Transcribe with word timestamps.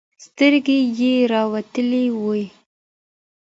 سترگې 0.25 0.79
يې 0.99 1.13
راوتلې 1.33 2.05
وې. 2.21 2.43